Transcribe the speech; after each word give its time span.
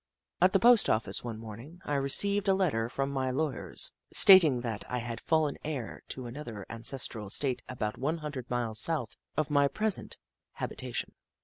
At 0.41 0.53
the 0.53 0.59
post 0.59 0.89
office 0.89 1.23
one 1.23 1.37
morning, 1.37 1.79
I 1.85 1.93
received 1.93 2.47
a 2.47 2.55
letter 2.55 2.89
from 2.89 3.11
my 3.11 3.29
lawyers, 3.29 3.91
stating 4.11 4.61
that 4.61 4.83
I 4.89 4.97
had 4.97 5.21
fallen 5.21 5.57
heir 5.63 6.01
to 6.07 6.25
another 6.25 6.65
ancestral 6.71 7.27
estate 7.27 7.61
about 7.69 7.99
one 7.99 8.17
hundred 8.17 8.49
miles 8.49 8.79
south 8.79 9.15
of 9.37 9.51
my 9.51 9.67
present 9.67 10.17
habita 10.59 10.91
tion. 10.95 11.13